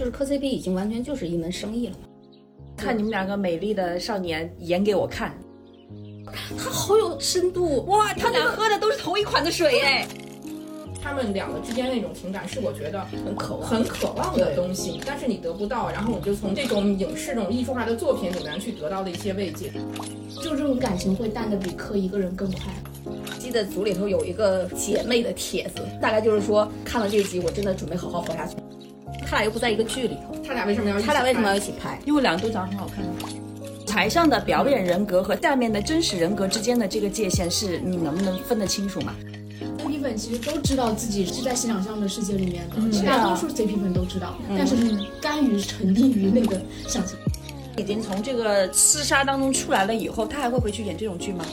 [0.00, 1.94] 就是磕 CP 已经完全就是一门生意了。
[2.74, 5.38] 看你们两个美丽的少年演给我看，
[6.56, 8.14] 他好有深度哇！
[8.14, 10.08] 他俩喝的都是同一款的水哎。
[11.02, 19.70] 他们两个之间那种情感是我觉得很渴望、很渴望的东西，但是你得不到，然后我就从这种影视、这种艺术化的作品里面去得到的一些慰藉，
[20.42, 22.72] 就这种感情会淡的比磕一个人更快。
[23.38, 28.56] 记得组里头有一个姐妹的帖子，大概就是说看了这集，我真的准备好好活下去。
[29.30, 31.00] 他俩又不在一个剧里头，他俩为什么要？
[31.00, 31.98] 他俩为什么要一起拍？
[32.04, 33.04] 因为两个都长得很好看。
[33.86, 39.14] 台上的表演人格和下面的真实人格之间的这个界限，是你能不能分得清楚吗？
[40.00, 44.74] 粉其实都知道自己是在欣赏上的世界里面的，大多数 CP 粉都知道，但是
[45.20, 46.58] 甘于沉溺于那个
[46.88, 47.14] 想象。
[47.76, 51.44] 已经从这个厮杀当中出来了以后，他还会回去演这种剧吗？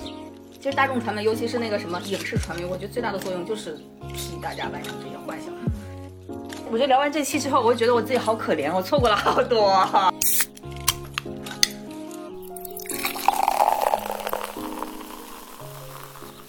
[0.62, 3.78] 其实大众传媒，尤其是那个什么影视传媒，我觉得最大的作用就是
[4.14, 5.54] 替大家完成这些幻想。
[6.70, 9.74] 我觉得聊完这期之后，我就觉得我自己好可怜，我错过了好多。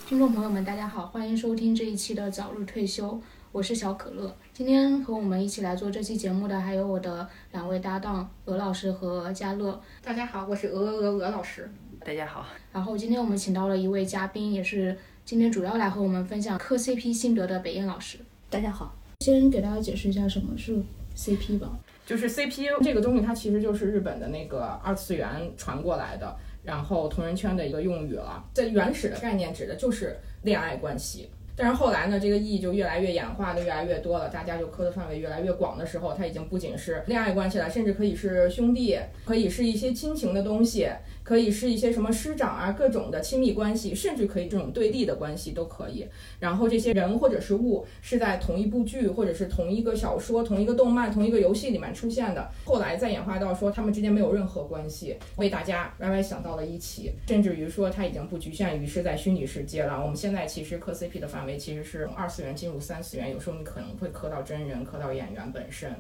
[0.09, 3.21] 听众朋友们，大家好，欢迎收听这一期的早日退休，
[3.53, 4.35] 我是小可乐。
[4.53, 9.81] 今天和我们一起来做这期节目的还有我的两位搭档鹅老师和嘉乐。
[10.03, 11.71] 大家好，我是鹅鹅鹅老师。
[12.05, 12.45] 大家好。
[12.73, 18.19] 然后今天我们请到了一位嘉宾，也是今天主要来和我们分享磕 CP 心得的北燕老师。
[18.51, 18.98] 大家好。
[19.21, 20.81] 先给大家解释一下什么是
[21.17, 21.77] CP 吧。
[22.07, 26.37] 就是 CP 这个东西，它其实就是日本的那个二次元传过来的。
[26.63, 40.89] 然后同人圈的一个用语了，在原始的概念指的就是恋爱关系，但是后来呢，这个意义就越来越演化的越来越多了，大家就磕的范围越来越广的时候，它已经不仅是恋爱关系了，甚至可以是兄弟，可以是一些亲情的东西。
[41.29, 46.07] 可以是一些什么师长啊，各种的亲密关系，甚至可以这种对立的关系都可以。
[46.41, 52.51] 然后这些人或者是物是在同一部剧或者是同一个小说、同一个动漫、同一个游戏里面出现的。
[52.65, 60.01] 后来再演化到说他们之间没有任何关系，为大家 YY 想到了一起，甚至于说它已经不局限于是在虚拟世界了。
[60.01, 65.93] 我们现在其实磕 CP 的范围其实是二次元进入三次元，有时候你可能会磕到真人，磕到演员本身。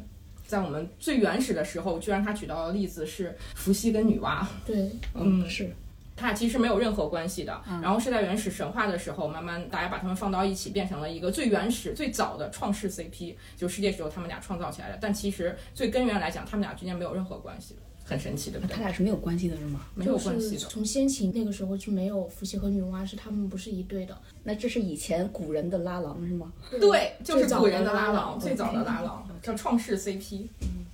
[0.48, 4.47] 在我们最原始的时候，居然他举到的例子是伏羲跟女娲。
[4.64, 5.70] 对，嗯，是，
[6.16, 7.62] 他俩其实没有任何关系的。
[7.82, 14.97] 然后是在原始神话的时候，慢慢大家把他们放到一起，变成了一个最原始、最早的创世 CP，就世界是由他们俩创造起来的。
[14.98, 17.80] 但其实最根源来讲，他们俩之间没有任何关系的。
[18.09, 19.81] 很神奇的，他俩是没有关系的，是吗？
[19.95, 20.61] 没有关系的。
[20.61, 24.17] 从先秦那个时候就没有伏羲和女娲，是他们不是一对的。
[24.45, 26.51] 那这是以前古人的拉郎是吗？
[26.81, 30.47] 对，就是古人的拉郎，最早的拉郎叫创世 CP。
[30.63, 30.87] 嗯，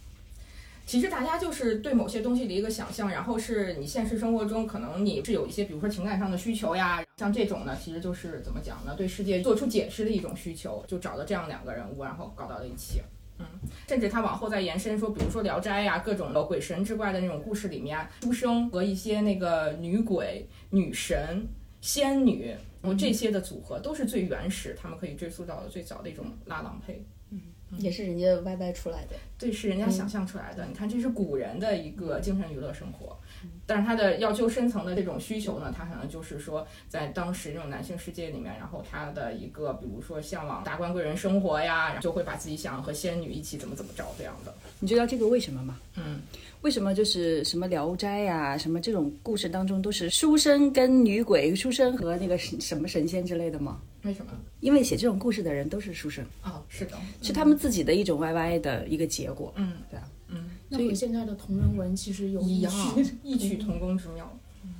[0.85, 8.95] 其实大家就是对某些东西的一个想象，然后是你现实生活中可能你是有一些，比如说情感上的需求呀，像这种呢，其实就是怎么讲呢？
[8.97, 13.01] 对世界做出解释的一种需求，就找了这样两个人物，然后搞到了一起。
[13.39, 13.47] 嗯，
[13.89, 21.47] 甚至他往后再延伸说，比如说《聊斋》呀，各种的鬼神之怪的那种故事里面，书生和一些那个女鬼、女神、
[21.81, 27.05] 仙女，然后这些的组合都是最原始，他们可以追溯到最早的一种拉郎配。
[27.31, 27.41] 嗯，
[27.78, 30.65] 也是人家 YY 出来的，对，是人家想象出来的。
[30.66, 33.19] 你看，这是古人的一个精神娱乐生活。
[33.66, 44.54] 但是他的要求深层的这种需求呢，他可能就是说，在当时这种男性世界里面，然后他的一个，比如说向往达官贵人生活呀，就会把自己想和仙女一起怎么怎么着这样的。
[44.81, 45.78] 你知道这个为什么吗？
[45.97, 46.21] 嗯，
[46.60, 53.81] 为什么就是什么聊斋呀，什么这种故事当中都是书生跟女鬼，书生和那个什么神仙之类的吗？
[54.03, 54.33] 为什么？
[54.60, 59.53] 因为写这种故事的人都是书生哦，是的，是他们自己的一种 YY 的一个结果。
[59.56, 60.04] 嗯，对啊。
[60.77, 62.73] 嗯，那和现在的同人文其实有异样，
[63.23, 64.31] 异曲同工之妙。
[64.65, 64.71] 嗯，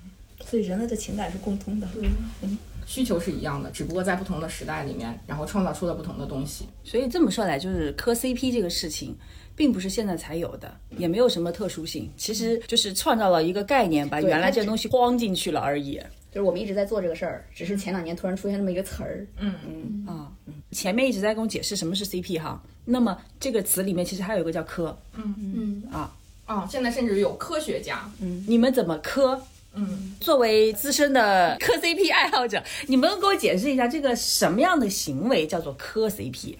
[0.45, 2.09] 所以人类的情感是共通的，对，
[2.43, 6.67] 嗯，需求是一样的，只不过在不同的时代里面，然后创造出了不同的东西。
[6.83, 9.17] 所以这么说来，就是磕 CP 这个事情，
[9.57, 16.01] 并不是现在才有的，也没有什么特殊性，其实就是创造了一个概念，把原来这东西框进去了而已。
[16.31, 19.25] 就是我们一直在做这个事儿，只是前两年突然出现这么一个词儿。
[19.39, 19.55] 嗯。
[19.65, 20.05] 嗯。
[20.05, 20.33] 啊，
[20.75, 22.61] 前面一直在跟我解释什么是 CP 哈。
[22.85, 24.95] 那么这个词里面其实还有一个叫磕。
[25.17, 26.13] 嗯嗯啊
[26.45, 28.11] 啊，现在甚至有科学家。
[28.21, 29.41] 嗯，你们怎么磕？
[29.77, 36.57] 嗯，作为资深的磕 CP 爱好者，你们给我解释一下这个什么样的行为叫做磕 CP？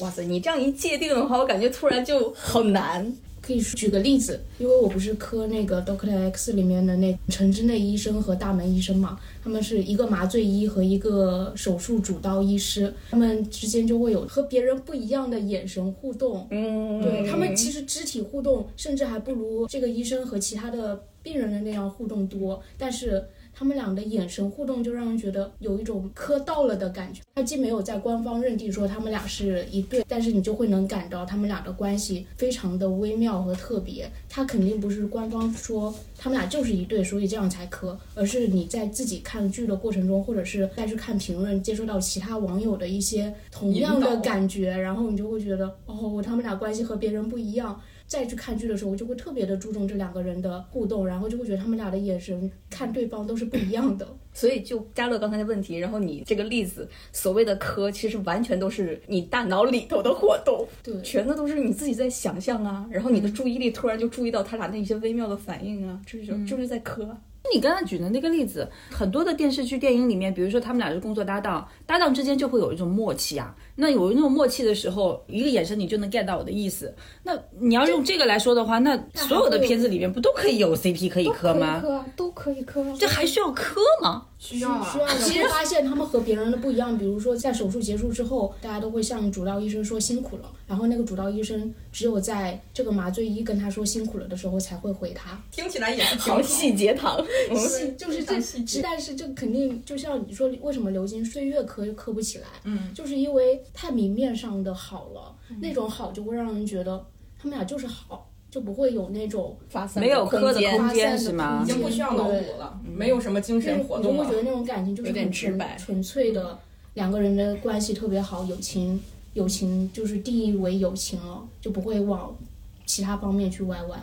[0.00, 3.14] 哇塞，你这样一界定的话，我感觉突然就好难。
[3.42, 16.46] 可以举个例子，因为我不是磕那个 Doctor X 里面的那城之内医生和大门医生嘛，他们是一个麻醉医和一个手术主刀医师，他们之间就会有和别人不一样的眼神互动。
[16.52, 23.26] 嗯，对他们其实肢体互动甚至还不如这个医生和其他的病人的那样互动多，但是
[23.62, 27.20] 他们俩的眼神互动就让人觉得有一种磕到了的感觉。
[27.36, 34.10] 他既没有在官方认定说他们俩是一对，但是你就会能感到他们俩的关系非常的微妙和特别。
[34.28, 47.80] 他肯定不是官方说他们俩就是一对，所以这样才磕，而是你在自己看剧的过程中，或者是再去看评论，接收到其他网友的一些同样的感觉，然后你就会觉得哦，他们俩关系和别人不一样。
[48.12, 54.06] 再去看剧的时候，我就会特别的注重这两个人的互动，然后就会觉得他们俩的眼神看对方都是不一样的。
[54.34, 67.16] 所以就加乐刚才的问题，然后你这个例子所谓的磕，其实完全都是你大脑里头的活动，对，全都都是你自己在想象啊，然后你的注意力突然就注意到他俩那些微妙的反应啊，这就就是在磕。
[67.52, 73.54] 你刚才举的那个例子，很多的电视剧、电影里面，比如说他们俩是工作搭档，搭档之间就会有一种默契啊。
[73.74, 76.94] 那有那种默契的时候，一个眼神你就能 get 到我的意思。
[77.22, 81.80] 那你要用这个来说的话，那所有的片子里面不都可以有 CP 可以磕吗？
[81.80, 84.26] 磕都可以磕，这还需要磕吗？
[84.42, 84.92] 需要啊。
[84.92, 85.06] 需要。
[85.22, 95.40] 其实发现他们和别人的不一样，比如说在手术结束之后，大家都会向主刀医生说辛苦了，然后那个主刀医生只有在这个麻醉医跟他说辛苦了的时候才会回他。
[95.52, 97.24] 听起来也是好细节糖，
[97.56, 102.48] 细就是这，但是这肯定就像你说，为什么流金岁月磕就磕不起来？
[102.64, 107.04] 嗯，就是因为太明面上的好了，那种好就会让人觉得
[107.38, 111.72] 他们俩就是好，就不会有那种发散没有磕的间空间是吗已？
[111.72, 114.36] 经不需要脑补了，没有什么精神活动了你就会觉。
[114.36, 116.58] 得那种感情就是有点很纯直白纯粹的
[116.92, 119.00] 两个人的关系特别好，友情
[119.32, 122.36] 友情就是定义为友情了，就不会往
[122.84, 123.98] 其他方面去歪弯。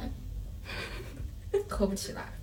[1.70, 2.34] 磕不起来。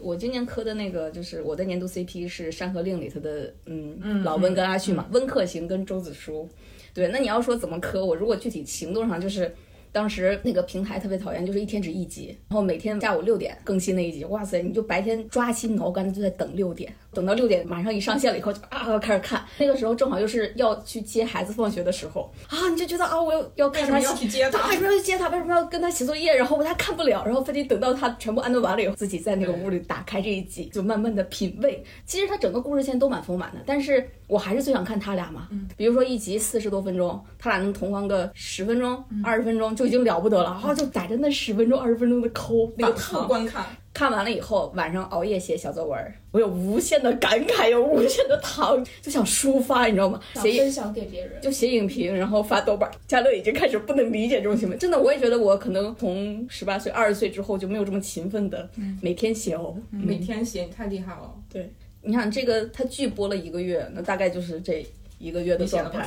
[0.00, 6.48] 我今年磕的那个就是我的年度 CP 是《山河令》里头的，嗯，嗯老温跟阿旭嘛，温客行跟周子舒。
[6.92, 9.54] 对，那你要说怎么磕，我如果具体行动上就是。
[9.92, 24.68] 当时那个平台特别讨厌，就是一天只一集，然后每天下午六点更新那一集，哇塞，你就白天抓心挠肝的就在等六点，等到六点马上一上线了以后就啊开始看，那个时候正好又是要去接孩子放学的时候啊，你就觉得啊我要要为什么看他要去接他？
[24.68, 25.28] 为什么要去接他？
[25.28, 26.34] 为什么要跟他写作业？
[26.36, 31.82] 然后我还看不了，然后非得等到他全部安顿完了以后，自己在那个屋里打开这一集，就慢慢的品味。
[32.06, 35.48] 其实他整个故事线都蛮丰满的，但是我还是最想看他俩嘛。
[35.76, 43.26] 比如说一集四十多分钟，他俩能同框个十分钟、二十分钟就已经了不得了，然后就逮着那十分钟、二十分钟的抠那个糖。
[43.26, 50.20] 观看，看完了以后，晚上熬夜写小作文儿，我有无限的感慨，有无限的糖，就想抒发，你知道吗？
[50.34, 52.92] 写想分享给别人，就写影评，然后发豆瓣儿。
[53.08, 58.70] 嘉乐已经开始不能理解这种行为，真的，我也觉得我可能从十八岁、二十岁之后就没有这么勤奋的
[59.02, 59.76] 每天写哦。
[59.90, 61.34] 每天写，你太厉害了。
[61.52, 61.68] 对，
[62.02, 64.86] 你看这个，他剧播了一个月，那大概就是这
[65.18, 66.06] 一个月的状态，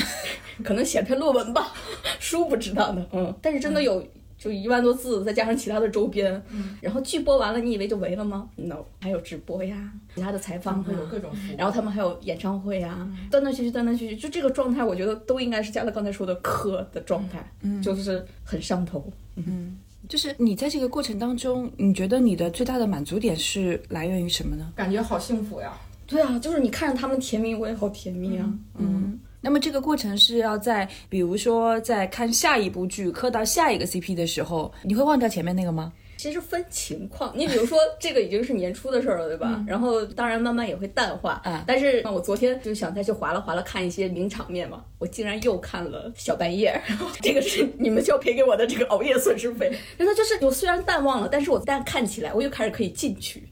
[0.62, 1.72] 可能写篇论文吧，
[2.20, 3.06] 书不知道呢。
[3.12, 4.06] 嗯，但是真的有。
[4.38, 6.42] 就一万多字，再加上其他的周边，
[6.80, 11.30] 然后剧播完了，你以为就没了吗？No，还有直播呀，其他的采访会有啊，各种。
[11.56, 17.44] 然后他们还有演唱会呀，断断续续，断断续续，就这个状态，我觉得都应该是加了刚才说的磕的状态，
[17.82, 19.10] 就是很上头。
[19.36, 19.78] 嗯
[20.08, 24.72] 就是你在这个过程当中，你觉得你的最大的满足点是来源于什么呢？
[24.76, 25.72] 感觉好幸福呀！
[26.06, 28.48] 对啊，就是你看着他们甜蜜，我也好甜蜜啊。
[28.78, 35.92] 嗯，那么这个过程是要在，比如说在看下一部剧磕到下一个 CP 的时候，你会忘掉前面那个吗？
[36.16, 39.64] 其实分情况，你比如说这个已经是年初的事儿了，对吧？
[39.68, 41.40] 然后当然慢慢也会淡化。
[41.44, 46.82] 嗯但是我昨天就想再去划拉划拉看一些名场面嘛，我竟然又看了小半夜，
[47.22, 49.72] 这个是你们需要赔给我的这个熬夜损失费。
[49.96, 53.48] 真的就是我虽然淡忘了，但是我但看起来我又开始可以进去，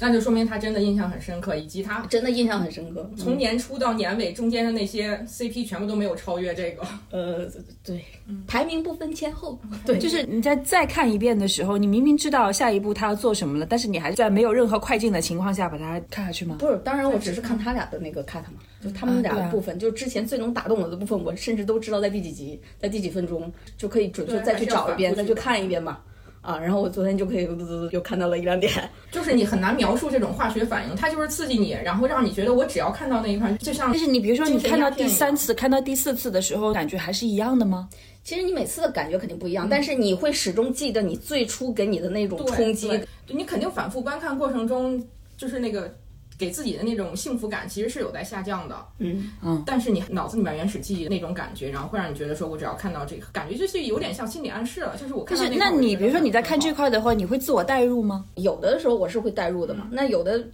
[0.00, 3.08] 那就说明他真的印象很深刻，以及他真的印象很深刻。
[3.16, 6.82] 从年初到年尾中间的那些 CP 全部都没有超越这个。
[7.10, 7.48] 呃，
[7.84, 8.04] 对，
[8.46, 16.56] 排名不分前后，对，就是你在再看一遍的时候，你明明知道下一步他要做什么了，但是你还是在没有任何快进的情况下把它看下去吗？
[16.58, 26.00] 不是，当然我只是看他俩的那个 cut 嘛，就他们俩的部分，就是之前最能打动我的部分，我甚至都知道在第几集，在第几分钟，就可以准确再去找一遍，再去看一遍嘛。
[26.44, 27.48] 啊，然后我昨天就可以
[27.90, 28.70] 又看到了一两点，
[29.10, 37.88] 就是你很难描述这种化学反应，它就是刺激你，然后让你觉得我只要看到那一块，就像但是你比如说你看到第三次、看到第四次的时候，感觉还是一样的吗？
[38.22, 42.88] 其实你每次的感觉肯定不一样，但是你会始终记得你最初给你的那种冲击。
[42.88, 45.02] 对对你肯定反复观看过程中，
[45.38, 45.94] 就是那个
[46.38, 48.86] 给自己的那种幸福感，其实是有在下降的。
[48.98, 58.24] 嗯嗯，但是你脑子里面原始记忆那种感觉，然后会让你觉得说，我只要看到这个，感觉就是有点像心理暗示了，就是我看但是到那你比如说你在看这块，块的话，你会自我代入吗？
[58.34, 60.44] 有的时候我是会代入的嘛，那有的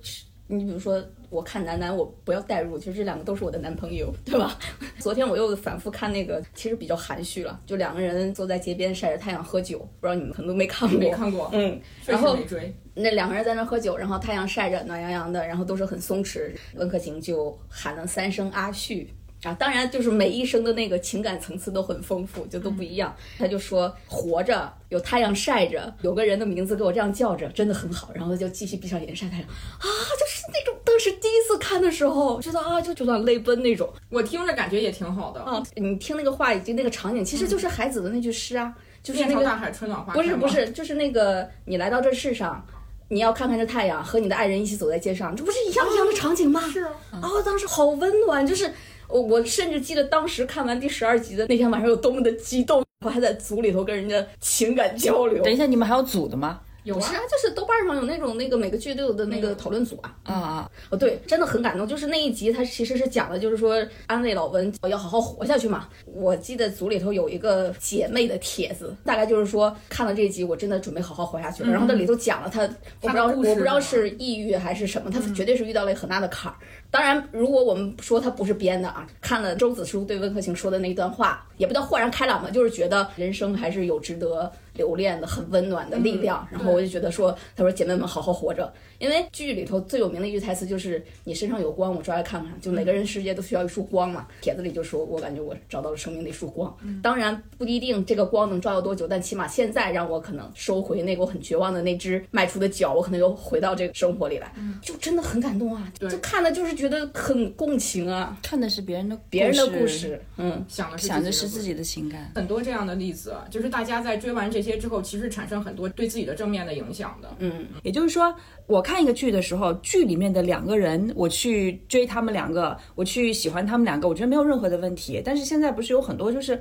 [0.46, 4.58] 你比如说我看男男我不要代入，其实这两个都是我的男朋友，对吧？
[4.98, 12.74] 昨天我又反复看那个，其实比较含蓄了，就两个人坐在街边晒着太阳喝酒，不知道你们可能都没看过，没看过，嗯，然后没追。
[12.94, 16.50] 那两个人在那喝酒，然后太阳晒着，暖洋洋的，然后都是很松弛。
[16.74, 19.08] 温客行就喊了三声阿旭
[19.42, 23.14] 啊，当然就是每一声的那个情感层次都很丰富，就都不一样。
[23.38, 28.10] 他就说活着有太阳晒着，有个人的名字给我这样叫着，真的很好。
[28.14, 29.84] 然后就继续闭上眼晒太阳啊，
[30.18, 35.40] 就是那种当时第一次看的时候，觉得啊，就就想泪奔那种我听着感觉也挺好的。
[35.40, 35.62] 啊。
[35.76, 42.62] 你听那个话以及那个场景，其实就是海子的那句诗啊，就是那个大海，春暖花开不是不，是，就是那个你来到这世上，
[43.08, 46.60] 你要看看这太阳，和你的爱人一起走在街上，这不是一样一样的场景吗？
[46.70, 48.72] 是啊，哦，当时好温暖，就是
[49.10, 55.42] 我我甚至记得当时看完第十二集的那天晚上有多么的激动， 我还在组里头跟人家情感交流。
[55.42, 56.60] 等一下，你们还有组的吗？
[56.82, 60.16] 有啊是，啊，就是豆瓣上有那种那个每个剧都有的那个讨论组啊。
[60.22, 61.86] 啊啊，哦，对，真的很感动。
[61.86, 65.88] 就是那一集，它其实是讲的，就是说安慰老温要好好活下去嘛。
[66.06, 71.70] 我记得组里头有一个姐妹的帖子，大概就是说看了这一集，我真的准备好好活下去了。
[71.70, 72.62] 然后那里头讲了她，
[73.02, 76.56] 我不知道我不知道是抑郁还是什么，她绝对是遇到了很大的坎儿。
[76.90, 86.46] 当然，如果我们说他不是编的啊，看了周子舒对温客行说的那一段话，也不叫豁然开朗吧，就是觉得人生还是有值得留恋的、很温暖的力量。
[86.50, 94.28] 然后我就觉得说，他说姐妹们好好活着，因为剧里头最有名的一句台词就是“你身上有光，我抓来看看”，就每个人世界都需要一束光嘛。
[94.40, 96.72] 帖子里就说，我感觉我找到了生命的一束光。
[97.02, 104.52] 当然不一定这个光能抓到多久，但起码现在让我可能收回那个我很绝望的那只迈出的脚，我可能又回到这个生活里来，
[104.82, 105.90] 就真的很感动啊！
[105.98, 110.64] 就看的就是觉得很共情啊，看的是别人的别人的故，事，嗯。
[110.68, 112.32] 想的是想的是自己的情感。
[112.34, 117.28] 很多这样的例子，就是大家在追完这些之后，其实产生很多对自己的正面的影响的。
[117.38, 118.34] 嗯，也就是说，
[118.66, 125.20] 我看一个剧的时候，剧里面的两个人，我去追他们两个，我去喜欢他们两个，我觉得没有任何的问题。
[125.22, 126.58] 但是现在不是有很多就是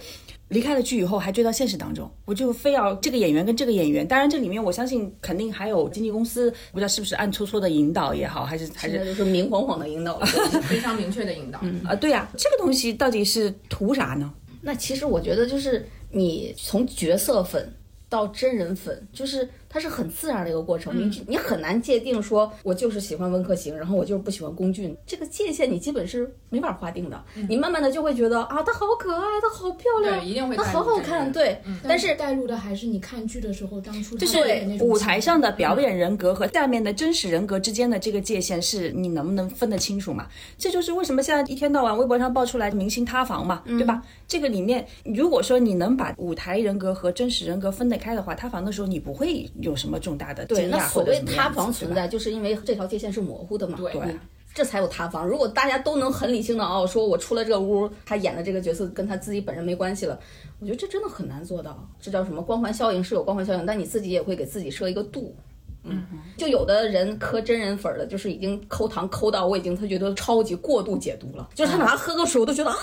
[0.50, 4.05] 离开了剧以后还追到现实当中，我就非要这个演员跟这个演员。
[4.05, 10.25] 当然，这里面我相信肯定还有经纪公司，不知道是不是暗搓搓的引导也好，还是还是现在就是明晃晃的引导了。
[10.63, 11.59] 非常明确的引导。
[11.88, 14.33] 啊、对呀、这个东西到底是图啥呢？
[14.62, 17.74] 那其实我觉得就是你从角色粉
[18.09, 20.97] 到真人粉，就是它是很自然的一个过程。
[20.97, 27.23] 你你很难界定说，我就是喜欢温客行，然后我就是不喜欢龚俊，这个界限你基本是没法划定的。
[27.47, 31.61] 你慢慢的就会觉得啊，她好可爱，她好漂亮，对一定会她带入好好看，对。
[31.88, 34.39] 但是带入的还是你看剧的时候当初就是
[34.81, 40.27] 舞台上的表演人格和下面的真实人格之间的这个界限，是你能不能分得清楚嘛？
[40.57, 44.01] 这就是为什么现在一天到晚微博上爆出来明星塌房嘛，对吧？
[44.27, 53.78] 这个里面，如果说你能把舞台人格和真实人格分得开的话，塌房的时候你不会有什么重大的对，那所谓塌房存在，就是因为这条界限是模糊的嘛。
[53.78, 54.18] 对对
[54.51, 55.28] 这才有塌房。
[55.28, 60.20] 如果大家都能很理性的哦，说我出了这个屋，他演的这个角色跟他自己本人没关系了，
[60.60, 61.88] 我觉得这真的很难做到。
[62.01, 63.04] 这叫什么光环效应？
[63.04, 65.36] 是有光环效应，但你自己也会给自己设一个度。
[65.84, 66.04] 嗯，
[66.36, 72.78] 就有的人磕真人粉儿的，就是已经抠糖抠到我已经他觉得超级过度解读了，就是他哪怕喝个水，我都觉得啊，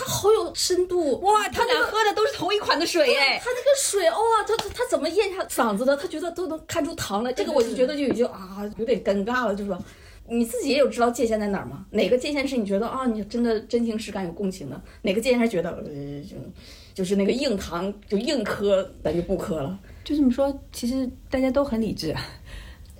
[0.00, 5.94] 他好有深度哇，他俩喝的都是同一款的水哎，他那个水哦啊，他他他怎么咽下嗓子的？
[5.94, 9.78] 他觉得都能看出糖来，这个我就觉得就已经啊有点尴尬了，就说。
[10.32, 11.84] 你自己也有知道界限在哪儿吗？
[11.90, 14.80] 哪个界限是你觉得啊，你真的真情实感有共情的？
[15.02, 16.36] 哪个界限是觉得呃就
[16.94, 19.76] 就是那个硬糖就硬磕，咱就不磕了？
[20.04, 22.14] 就这么说，其实大家都很理智。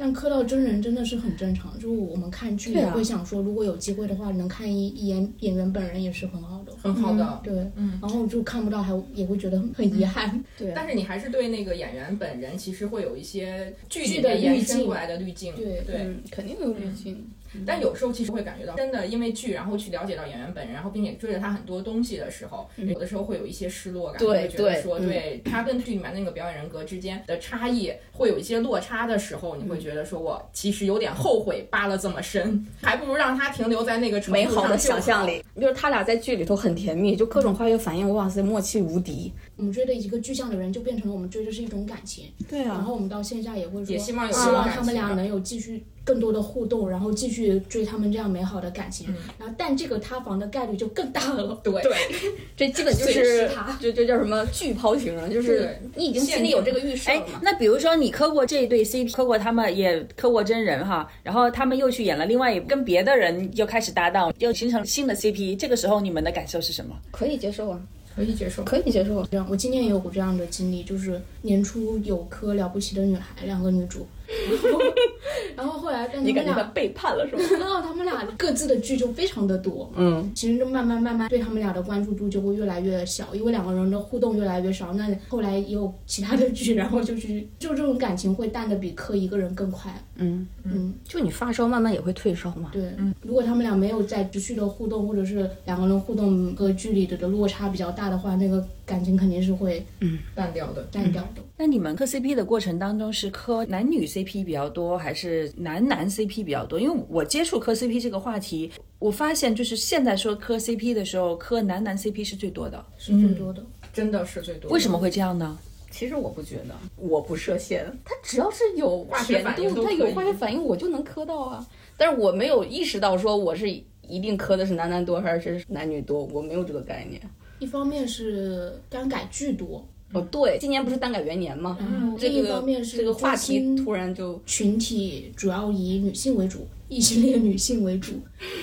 [0.00, 6.73] 但磕到真人真的是很正常，就是我们看剧也会想说，如果有机会的话，能看一一眼演员本人也是很好的。
[6.83, 7.40] 很好的。
[7.45, 7.54] 对，
[8.00, 10.42] 然后就看不到还也会觉得很很遗憾。
[10.57, 15.97] 对但是你还是对那个演员本人其实会有一些剧里的滤镜伸过来的滤镜，对对。
[15.99, 17.23] 嗯，肯定有滤镜。
[17.66, 34.78] 但有时候其实会感觉到，真的因为剧，然后去了解到演员本人，然后并且追着他很多东西的时候，有的时候会有一些失落感，对会觉得对说，嗯对他跟剧里面那个表演人格之间的差异会有一些落差的时候，你嗯会觉得说我其实有点后悔扒了这么深， 还不如让他停留在那个美好的。
[34.78, 39.33] 想象里，就是他俩在剧里头很甜蜜，就各种化学反应，哇塞，默契无敌。
[39.57, 42.33] 我们追的一个具象的人，就变成了我们追的是一种感情。
[42.49, 49.14] 对啊然后我们到线下也会说，也希望有希望他们俩能有继续更多的互动，然后继续追他们这样美好的感嗯情。
[49.38, 51.61] 然后，但这个塌房的概率就更大了。
[51.62, 51.93] 对 对，
[52.57, 55.29] 这基本就是时他这这叫什么巨抛型啊？
[55.29, 66.97] 就是你已经心里有这个预设哎了嘛。，那比如说你磕过这一对 CP，磕过他们，也磕过真人哈，然后他们又去演了另外一跟别的人又开始搭档，又形成新的 CP，这个时候你们的感受是什么？
[67.12, 67.81] 可以接受啊，
[68.17, 68.64] 可以接受。
[68.64, 69.25] 可以接受。
[69.31, 74.07] 这样，我今年也有过这样的经历，就是年初有颗了不起的女孩两个女主，
[75.56, 77.42] 然后后后来但他你们俩，感觉他背叛了是吗？
[77.58, 84.92] 然 后他们俩各自的剧就非常的多，嗯，其实就慢慢慢慢对他们俩的关注度就会越来越小，因为两个人的互动越来越少。
[84.94, 89.92] 那后来也有其他的剧，然后就是就这种感情会淡的比磕一个人更快。
[90.16, 92.70] 嗯嗯，就你发烧慢慢也会退烧嘛。
[92.72, 92.82] 对，
[93.22, 100.82] 如果他们俩没有在持续的互动，或者是两个人互动和剧里的的落差比较大的话，那个感情肯定是会嗯淡掉的。
[100.92, 101.42] 淡掉的。
[101.56, 106.79] 那你们磕 CP 的过程当中是磕男女 CP 比较多，还是男男 CP 比较多？
[106.79, 112.85] 因为我接触磕 CP 这个话题，我发现就是现在说磕 CP 的时候，磕男男 CP 是最多的。
[112.99, 113.62] 是最多的。
[113.93, 114.75] 真的是最多的。
[114.75, 115.59] 为什么会这样呢？
[115.91, 121.67] 其实我不觉得，我不设限，它只要是有化学甜度，它反应都可以有化学反应，我就能磕到啊。
[121.97, 127.21] 但是我没有意识到说我是一定磕的是男男多还是男女多，我没有这个概念。
[127.59, 131.79] 一方面是耽改剧多，哦，对，今年不是耽改元年吗？
[131.81, 138.14] 嗯，这个另一方面是这个话题突然就群体主要以女性为主，异性恋女性为主，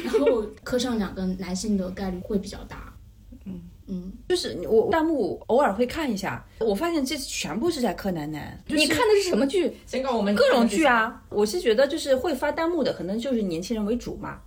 [0.04, 2.94] 然后磕上两个男性的概率会比较大。
[3.46, 8.62] 嗯嗯，就是我弹幕偶尔会看一下，我发现这全部是在磕男男。
[8.68, 9.72] 就是你看的是什么剧？
[9.86, 14.42] 先告诉我们各种剧，啊，我是觉得就是会发弹幕的，可能就是年轻人为主嘛。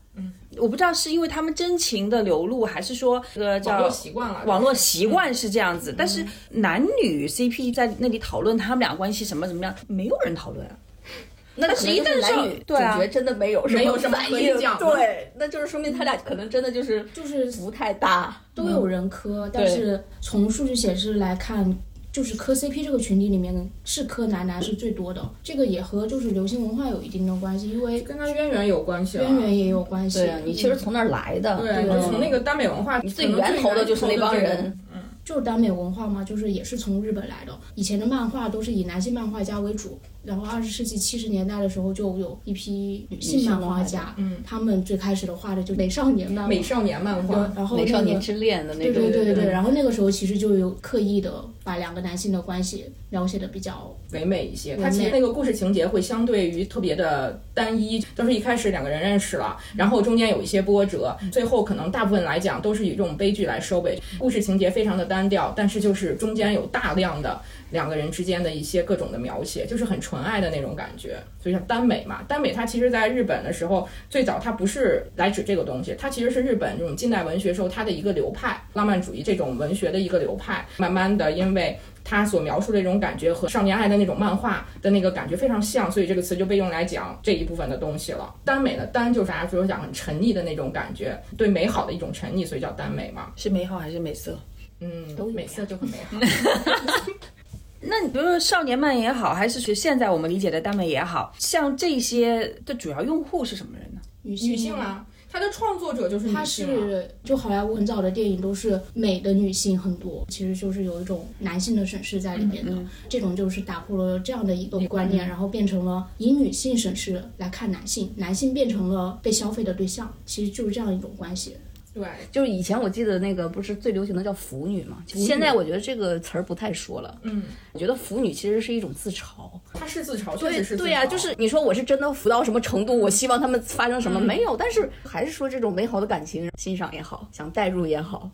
[0.53, 5.95] 嗯，我不知道是因为他们真情的流露，还是说这个叫网络习惯了，网络习惯是这样子。
[5.97, 10.77] 但是男女 CP 在那里讨论他们俩关系什么怎么样，没有人讨论啊。
[11.57, 18.35] 那可能就是男女主对啊角真的没有没有 什么什反应，可以讲对，那就是说明他俩可能真的就是就是不太搭。
[18.55, 21.77] 都有人磕，但是从数据显示来看。
[22.13, 29.23] 就是磕 CP 这个群体里面是磕男男是最多的，这个也和就是流行文化有一定的关系，因为跟他渊源有关系啊。
[29.23, 30.19] 渊源也有关系。
[30.19, 34.79] 对啊，你其实从那儿来的，对，就从那个耽美文化，最源头的就是那帮人。
[35.23, 37.57] 就是耽美文化嘛，就是也是从日本来的。
[37.77, 54.77] 以前的漫画都是以男性漫画家为主，然后二十世纪七十年代的时候就有一批女性漫画家，嗯，他们最开始的画的就美少年漫画，美少年漫画，然后、美少年之恋的那对种，对对对对，然后那个时候其实就有刻意的把两个男性的关系描写的比较唯美一些。
[54.77, 63.99] 它其实那个故事情节会相对于特别的单一，都是一开始两个人认识了，然后中间有一些波折，最后可能大部分来讲都是以这种悲剧来收尾。
[64.19, 71.19] 故事情节非常的单调，但是就是中间有大量的两个人之间的一些各种的描写，就是很纯爱的那种感觉。
[71.43, 80.67] 所以像耽美嘛，耽美它其实在日本的时候，最早它不是来指这个东西，它其实是日本这种近代文学时候它的一个流派，浪漫主义这种文学的一个流派。
[80.77, 88.35] 慢慢的，因为它所描述的这种感觉和少年爱的那种漫画的那个感觉非常像，所以这个词就被用来讲这一部分的东西了。
[88.45, 93.33] 耽美的耽就是大家说讲很沉溺的那种感觉，对美好的一种沉溺，所以叫耽美嘛。
[93.37, 94.39] 是美好还是美色？
[94.81, 96.19] 嗯，都美色就很美好。
[97.83, 104.01] 那你比如说少年漫也好，还是学现在我们理解的耽美也好，像这些的主要用户是什么人呢？
[104.23, 106.45] 女性女性啊，它的创作者就是女性啊。
[106.45, 112.77] 是就好莱坞很早的电影都是美的女性很多，其实就是有一种男性的审视在里面的。
[113.09, 121.57] 这种就是打破了这样的一个观念，然后变成了以女性审视来看男性，男性变成了被消费的对象，其实就是这样一种关系。
[121.93, 127.19] 对，就是以前我记得那个不是最流行的叫腐女嘛，现在我觉得这个词儿不太说了。
[127.23, 129.51] 嗯，我觉得腐女其实是一种自嘲。
[129.75, 138.31] 她是自嘲，确对实是自对呀、嘲就是你说我是真的腐到什么程度，我希望他们发生什么、没有，但是还是说这种美好的感情，欣赏也好，想代入也好，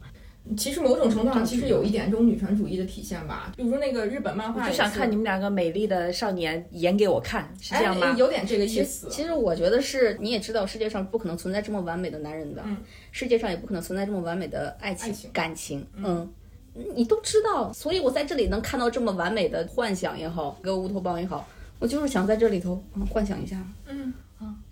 [0.55, 3.53] 其实某种程度上，其实有一点这种女权主义的体现吧。
[3.57, 8.09] 比如说那个日本漫画，就想看你们两个美丽的少年演给我看，是这样吗？
[8.09, 8.15] 哎？
[8.17, 9.09] 有点这个意思。
[9.11, 12.77] 其实我觉得是，你也知道，世界上不可能存在这么完美的男人的，嗯
[13.11, 16.29] 世界上也不可能存在这么完美的爱情、爱情感情，嗯。
[16.95, 24.13] 你都知道，所以我在这里能看到这么完美的幻想也好，一个乌托邦也好，我就是想在这里头嗯幻想一下，嗯，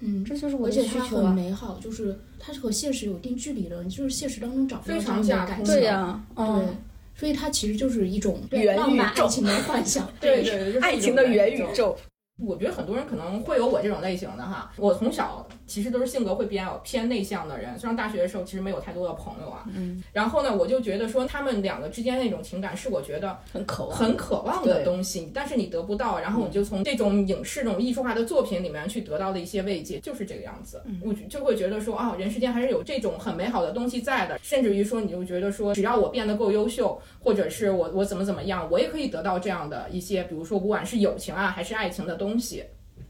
[0.00, 1.32] 嗯，这就是我而且它很的需求啊。
[1.32, 5.74] 美好，就是它是和现实有一定距离的，你就是现实当中找不到非常这样的空感情。
[5.74, 6.76] 对呀、对嗯，，
[7.16, 10.06] 所以它其实就是一种元浪漫宇宙爱情的幻想。
[10.20, 11.66] 对 对对，爱情的元宇宇。
[11.74, 11.96] 宙，
[12.42, 14.72] 我觉得很多人可能会有我这种类型的哈。
[14.76, 19.64] 我从小其实都是性格会比较偏内向的人，上大学的时候其实没有太多的朋友啊。
[19.72, 30.82] 嗯，然后呢，我就觉得说他们两个之间那种情感是我觉得很渴望，很渴望的东西，但是你得不到，然后你就从这种影视、这种艺术化的作品里面去得到的一些慰藉，就是这个样子。
[31.04, 42.62] 我就会觉得说啊，人世间还是有这种很美好的东西在的，甚至于说，你就觉得说，只要我变得够优秀，或者是我我怎么怎么样，我也可以得到这样的一些，比如说不管是友情啊还是爱情的东西。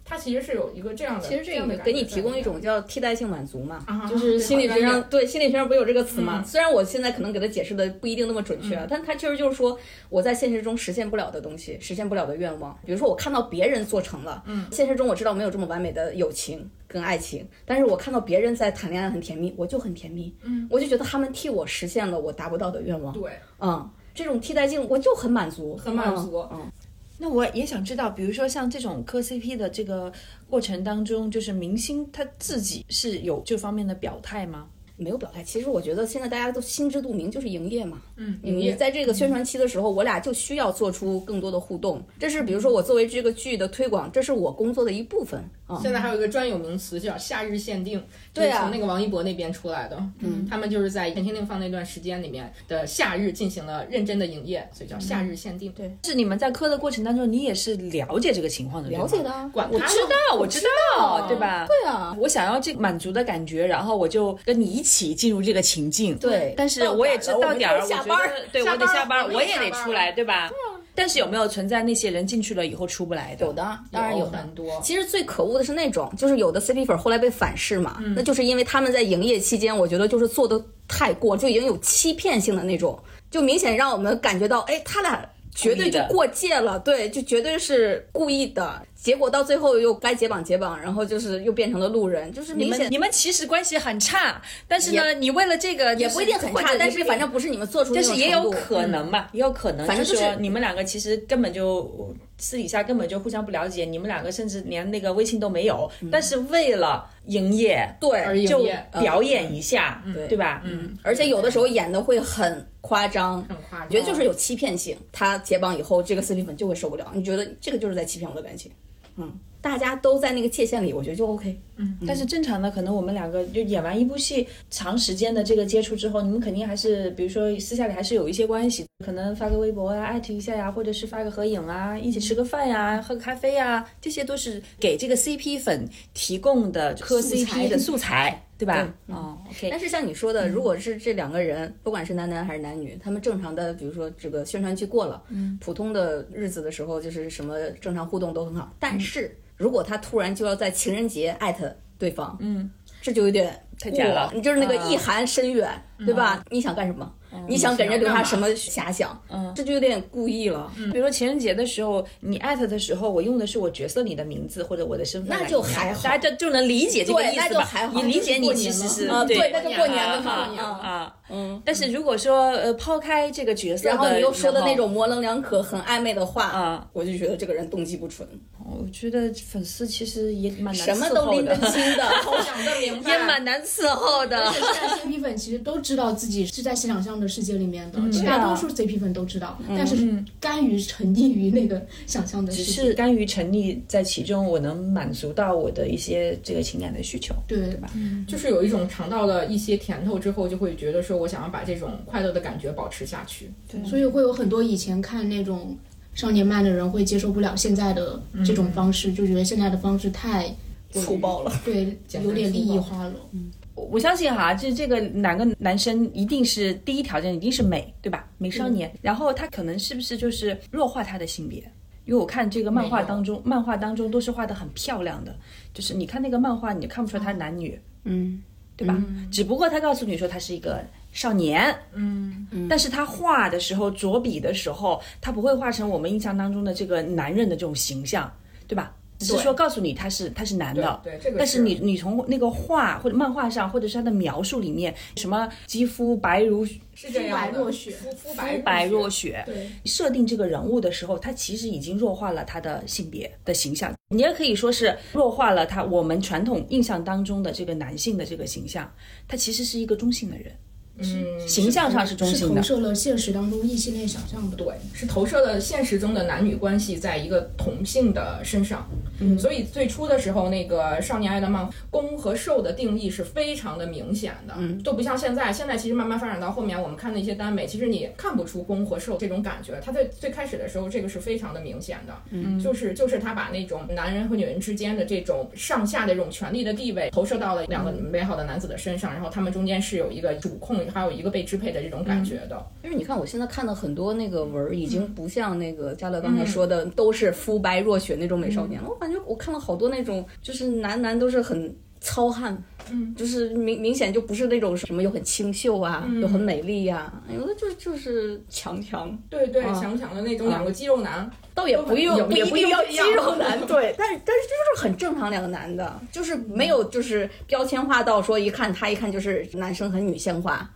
[0.06, 6.42] 它其实是有一个这样的，其实这个样的给你提供一种叫替代性满足嘛，啊就是心理学上对心理学上不是有这个词吗？
[6.42, 9.78] 嗯虽然我现在可能给它解释的不一定那么准确，但它其实就是说
[10.10, 12.78] 我在现实中实现不了的东西，实现不了的愿望。
[12.84, 26.72] 比如说我看到别人做成了，嗯，现实中我知道没有这么完美的友情跟爱情，但是我看到别人在谈恋爱很甜蜜，我就很甜蜜，嗯，我就觉得他们替我实现了我达不到的愿望，对，嗯，这种替代性我就很满足，很满足嗯嗯
[27.16, 30.12] 那我也想知道，比如说像这种磕 CP 的这个
[30.50, 34.66] 过程当中，就是明星他自己是有这方面的表态吗？
[34.96, 35.42] 没有表态。
[35.42, 38.00] 其实我觉得现在大家都心知肚明，就是营业嘛。
[38.16, 42.02] 嗯，营业在这个宣传期的时候，我俩就需要做出更多的互动。
[42.18, 45.78] 这是比如说我作为这个剧的推广，这是我工作的一部分啊。
[45.82, 49.96] 现在还有一个专有名词叫夏日限定，对啊从那个王一博那边出来的。
[50.20, 55.72] 嗯，他们就是在陈情令放那段时间里面的夏日进行了认真的营业，所以叫夏日限定。
[55.72, 60.60] 对，是你们在磕的过程当中，你也是了解这个情况的，了解的，啊，管他我知道，我知
[60.96, 61.66] 道，对吧？
[61.66, 66.16] 对啊，我想要这满足的感觉，然后我就跟你一起进入这个情境。
[66.18, 70.50] 对但是我也知道点儿，到点儿了我觉得对我得下班，下班了我也得出来，对吧？
[70.94, 73.46] 但是有没有存在那些人进去了以后出不来的？
[73.46, 74.24] 有的，当然有。
[74.26, 74.80] 很多。
[74.82, 82.98] 其实最可恶的是那种，就是有的 CP 粉后来被反噬嘛，那就是因为他们在营业期间，我觉得就是做的太过，就已经有欺骗性的那种，
[83.30, 88.82] 就明显让我们感觉到，哎，他俩绝对就过界了，对，就绝对是故意的。
[89.04, 108.66] 结果到最后又该解绑解绑，然后就是又变成了路人，就是你明显们你们其实关系很差，但是呢，你为了这个也不一定很差，但是反正不是你们做出那种但是也有可能吧，也有可能，反正就是说你们两个其实根本就私底下根本就互相不了解，你们两个甚至连那个微信都没有，但是为了营业，对就
[108.98, 110.62] 表演一下，对吧？
[110.64, 113.90] 嗯，而且有的时候演的会很夸张，很夸张。
[113.90, 114.96] 觉得就是有欺骗性。
[115.12, 118.72] 他解绑以后，这个 CP 粉就会受不了，你觉得这个就是在欺骗我的感情。
[119.16, 121.60] 嗯，大家都在那个界限里，我觉得就 OK。
[122.06, 138.88] 但是正常的，可能我们两个就演完一部戏，长时间的这个接触之后，你们肯定还是，比如说私下里还是有一些关系，可能发个微博啊，艾特一下呀，或者是发个合影啊，一起吃个饭呀，喝个咖啡呀，这些都是给这个 CP 粉提供的磕 CP 的素材，对吧？
[139.06, 139.14] 对？
[139.14, 148.72] 哦，OK，但是像你说的，如果是这两个人，不管是男男还是男女，他们正常的，比如说这个宣传期过了，嗯，普通的日子的时候，就是什么正常互动都很好。
[148.78, 152.70] 但是如果他突然就要在情人节艾特对方，嗯，
[153.02, 154.30] 这就有点太假了。
[154.34, 156.42] 你就是那个啊意涵深远，对吧？
[156.50, 157.10] 你想干什么？
[157.48, 159.20] 你想给人家留下什么遐想？
[159.28, 160.70] 嗯，这就有点故意了。
[160.92, 166.00] 比如说情人节的时候，你艾特的时候，我用的是我角色里的名字或者我的身份那，就还好。
[166.04, 167.60] 大家就就能理解这个对那意思吧？
[167.62, 170.32] 就还好你理解你其实是对啊对那就过年了啊嘛。
[170.32, 170.58] 啊嗯。
[170.58, 171.62] 啊嗯。
[171.64, 178.28] 但是如果说呃抛开这个角色，然后你又说的那种模棱两可、很暧昧的话，啊，我就觉得这个人动机不纯，
[178.64, 182.04] 我觉得粉丝其实也蛮难什么伺候的都拎得，清的。
[182.24, 192.82] 好想得明白，也蛮难伺候的现在 CP 粉其实都知道自己是在想象的世界里面的，大多数 CP 粉都知道，但是甘于沉溺于那个想象的只世界。
[192.82, 197.90] 是甘于沉溺在其中，我能满足到我的一些这个情感的需求，对对吧？
[198.26, 203.50] 就是有一种尝到了一些甜头之后，就会觉得说我想要把这种快乐的感觉保持下去。
[203.84, 205.76] 所以会有很多以前看那种
[206.14, 210.54] 少年漫的人会接受不了现在的这种方式，就觉得现在的方式太
[210.90, 213.14] 粗暴了，对， 有点利益化了。
[213.32, 218.24] 嗯我相信哈，这这个哪个男生一定是第一条件一定是美，对吧？
[218.38, 221.58] 美少年，然后他可能是不是就是弱化他的性别？
[222.04, 225.34] 因为我看这个漫画当中，漫画当中都是画的很漂亮的，
[225.74, 228.40] 就是你看那个漫画，你就看不出来他男女，嗯，
[228.76, 228.96] 对吧？
[229.28, 230.80] 只不过他告诉你说他是一个
[231.14, 238.30] 少年，嗯，但是他画的时候着笔的时候，他不会画成我们印象当中的这个男人的这种形象，
[238.68, 238.94] 对吧？
[239.20, 241.62] 只是说告诉你他是他是男的，对对这个但是是。
[241.62, 247.92] 你你从那个画或者漫画上，或者是他的描述里面，什么肌肤白如是这样白若雪。
[247.92, 249.30] 肤肤白白若雪。
[249.30, 258.92] 雪，对，设定这个人物的时候，他其实已经弱化了他的性别的形象，你也可以说是弱化了他我们传统印象当中的这个男性的这个形象，
[259.28, 260.52] 他其实是一个中性的人，
[260.98, 262.62] 嗯，形象上是中是投性的。
[262.62, 264.56] 射了现实当中异性恋想象的。
[264.56, 268.88] 对，是投射了现实中的男女关系在一个同性的身上。
[269.20, 275.52] 嗯，所以最初的时候，那个少年爱的漫攻和受的定义是非常的明显的，嗯，都不像现在。
[275.52, 279.80] 现在其实慢慢发展到后面，我们看的一些耽美，其实你看不出攻和受这种感觉。
[279.84, 292.64] 他在最开始的时候，这个是非常的明显的，嗯，就是就是他把那种男人和女人之间的这种上下的这种权力的地位投射到了两个美好的男子的身上，然后他们中间是有一个主控，还有一个被支配的这种感觉的。
[292.82, 298.88] 因为你看我现在看的很多那个文儿，已经不像那个嘉乐刚才说的，都是肤白若雪那种美少年了。
[298.88, 302.62] 我感觉我看了好多那种，就是男男都是很糙汉，
[302.92, 306.20] 嗯，就是明明显就不是那种什么又很清秀啊，嗯。
[306.20, 320.70] 又很美丽呀、有的就就是强强，对对，啊强强的那种两个肌肉男，倒也不用不一也也不定要肌肉男， 对，但是但是这就是很正常两个男的，就是没有就是标签化到说一看他一看就是男生很女性化，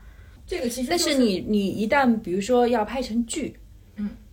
[0.46, 3.60] 这个其实但就是你你一旦比如说要拍成剧，嗯，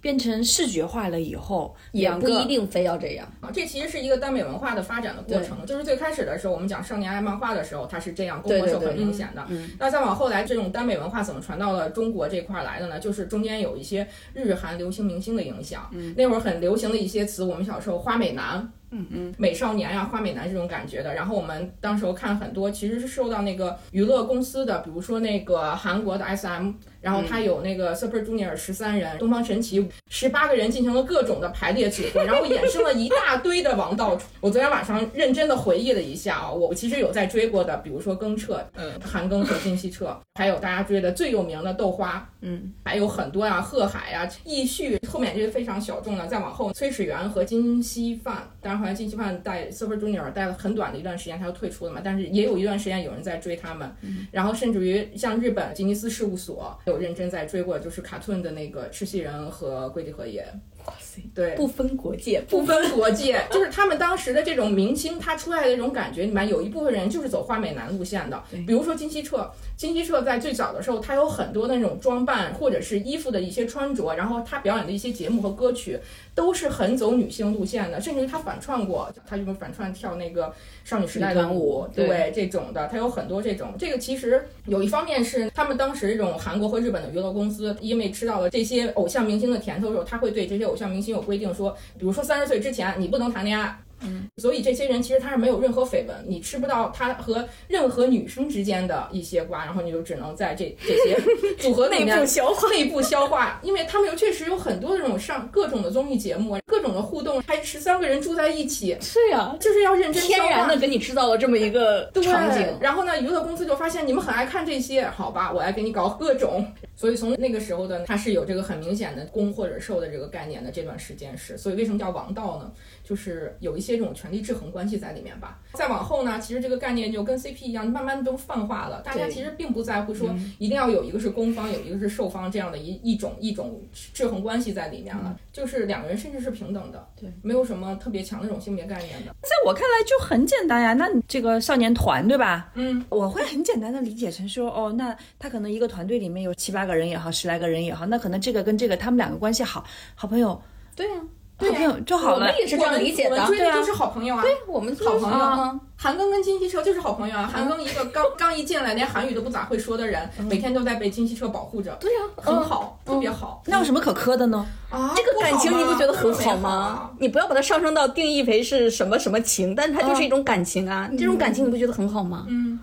[0.05, 3.27] 变成视觉化了以后，也不一定非要这样。
[3.41, 5.65] 啊，这其实是一个耽美文化的发展的过程。
[5.65, 9.43] 就是最开始的时候，我们讲少年爱漫画的时候，它是这样，规模是很明显的。
[9.49, 12.99] 嗯那再往后来，这种耽美文化怎么传到了中国这块儿来的呢？
[12.99, 15.89] 就是中间有一些日韩流行明星的影响。
[15.91, 18.71] 嗯，那会儿很流行的一些词，我们小时候花美男。
[18.91, 21.13] 嗯嗯，美少年呀、花美男这种感觉的。
[21.13, 26.71] 然后我们当时候看很多，其实是受到那个娱乐公司的，比如说那个韩国的 SM，
[27.01, 34.17] 然后它有那个 Super Junior 十三人、东方神起十八个人进行了各种的排列组合，然后衍生了一大堆的王道。
[34.39, 53.89] 我昨天晚上认真的回忆了一下啊，我其实有在追过的，比如说庚彻、嗯，韩庚和金希澈，还有大家追的最有名的豆花，嗯，还有很多呀、贺海呀、易旭，后面这个非常小众的，再往后崔始源和金希范，当然后来金希范带 Super Junior 带了很短的一段时间，他就退出了嘛，但是也有一段时间有人在追他们，
[54.31, 60.45] 然后甚至于像日本吉尼斯事务所有认真在追过，就是卡顿的那个赤西仁和龟梨和也，
[60.85, 69.49] 哇塞，对，不分国界，不分国界，就是他们当时的这种明星，他出来的这种感觉里面有一部分人就是走花美男路线的，比如说金希澈。
[69.77, 75.99] 金希澈在最早的时候，他有很多那种装扮或者是衣服的一些穿着，然后他表演的一些节目和歌曲
[76.33, 80.53] 都是很走女性路线的，甚至于他反串过，他就是反串跳那个
[80.85, 83.73] 少女时代的舞对对这种的，他有很多这种。
[83.77, 93.79] 这个其实有一方面是他们当时这种韩国和日本的娱乐公司，因为吃到了这些偶像明星的甜头之后，他会对这些偶像明星有规定说，比如说三十岁之前你不能谈恋爱。
[94.01, 101.17] 嗯，所以这些人其实他是没有任何绯闻，你吃不到他和任何女生之间的一些瓜，然后你就只能在这这些
[101.57, 112.67] 组合内部消化内部消化，因为他们又确实有很多这种上各种的综艺节目，各种的互动，还十三个人住在一起，是呀，就是要认真天然的给你制造了这么一个场景。
[112.81, 116.67] 然后呢，娱乐公司就发现你们很爱看这些，好吧，我来给你搞各种。
[116.95, 120.71] 所以从那个时候的，它是有这个很明显的攻或者受的这个概念的。
[120.75, 122.69] 这段时间是，所以为什么叫王道呢？
[123.01, 125.59] 就是有一些这种权力制衡关系在里面吧。
[125.73, 129.01] 再往后呢，其实这个概念就跟 CP 一样，慢慢都泛化了。
[129.01, 133.81] 大家其实并不在乎说一定要有一个是攻方，有一个是受方这样的一一种一种
[134.13, 135.39] 制衡关系在里面了。
[135.53, 139.33] 就是两个人甚至是平等的，对，没有什么特别强的这种性别概念的。
[139.41, 140.91] 在我看来就很简单呀。
[140.93, 142.71] 那你这个少年团对吧？
[142.73, 149.83] 嗯，我会很简单的理解成说，哦，那他可能一个团队里面有七八个人也好，十来个人也好，那可能这个跟这个他们两个关系好，
[150.15, 150.61] 好朋友，
[150.95, 151.13] 对呀、
[151.57, 152.53] 好朋友就好了我们。
[152.59, 153.47] 也是这样理解的我们。
[153.47, 154.41] 追对就是好朋友啊。
[154.41, 157.49] 对我们好朋友啊，韩庚跟金希澈就是好朋友啊。
[157.51, 163.63] 韩庚一个刚刚一进来连韩语都不咋会说的人，每天都在被金希澈保护着，对呀、很好，特别好。
[163.65, 164.65] 那有什么可磕的呢？
[164.89, 167.11] 啊，这个感情你不觉得很好好吗？？
[167.19, 171.09] 你不要把它上升到定义为是什么什么情，但它就是一种感情啊。
[171.17, 172.45] 这种感情你不觉得很好吗？
[172.49, 172.79] 嗯，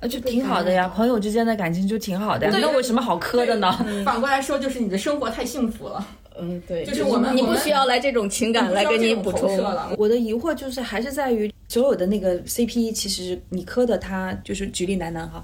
[0.00, 2.52] 呃，就挺好的呀，朋友之间的感情就挺好的呀。
[2.52, 3.72] 对那有什么好磕的呢？
[4.06, 6.06] 反过来说，就是你的生活太幸福了，
[6.38, 9.58] 嗯，对，就是我们你不需要来这种情感来给你补充。
[9.96, 15.42] 我的疑惑就是还是在于所有的那个 CP，其实你磕的他就是举例男男哈，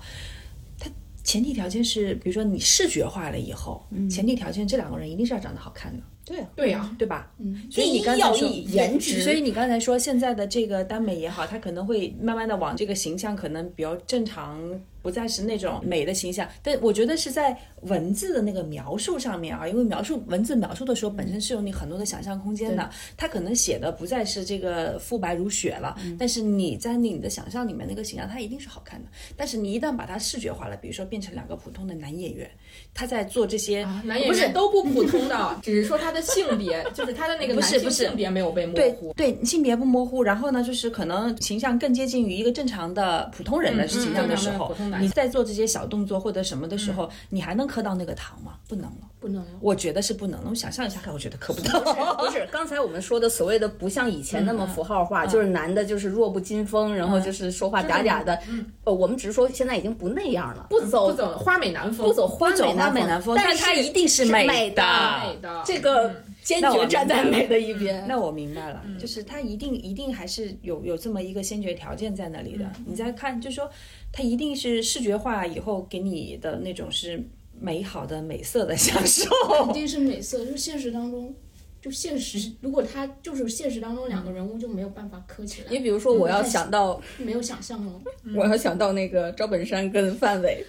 [0.78, 0.88] 他
[1.24, 7.30] 前提条件是，比如说你视觉化了以后，前提条件这两个人一定是要长得好看的，对啊，对呀，对吧？
[7.38, 14.58] 嗯，所以你刚才说颜值，所以你刚才说现在的这个耽美也好，它可能会慢慢的往这个形象可能比较正常，
[15.04, 16.48] 不再是那种美的形象。
[16.62, 29.10] 但我觉得是在文字的那个描述上面啊，因为描述文字描述的时候本身是有你很多的想象空间的，他可能写的不再是这个肤白如雪了，但是你在你的想象里面那个形象它一定是好看的。
[29.36, 32.50] 但是你一旦把它视觉化了，比如说变成两个普通的男演员，
[32.94, 33.86] 他在做这些。
[34.04, 39.12] 男演员都不普通的，只是说他的性别，就是他的那个男性不是不是性别没有被模糊。
[39.12, 48.52] 对，性别不模糊，然后呢，就是可能形象更接近于一个正常的普通人的嗯形象的时候，你在做这些小动作或者什么的时候，你还能磕到那个糖吗？
[48.68, 49.48] 不能了，不能了。
[49.60, 50.46] 我觉得是不能了。
[50.50, 51.80] 我想象一下看，我觉得磕不到。
[52.14, 58.38] 不是刚才我们说的所谓的不像以前那么符号化，就是男的就是弱不禁风，然后就是说话嗲嗲的。
[58.84, 64.82] 呃，我们只是说现在已经不那样了，不走不走花美男风，不走花不走花美男男风但是它一定是是美的
[65.22, 68.04] 美的这个坚决站在美的一边。
[68.06, 72.70] 那我明白了，就是他一定一定还是有有这么一个先决条件在那里的。
[72.86, 73.68] 你再看，就是说
[74.12, 77.20] 他一定是视觉化以后给你的那种是
[77.58, 79.24] 美好的美色的享受。
[79.70, 81.34] 一定是美色，就是现实当中
[81.80, 88.00] 就现实，如果他就是现实当中两个人物就没有办法磕起来，你比如说，我要想到，没有想象哦。
[88.34, 90.64] 我要想到那个赵本山跟范伟，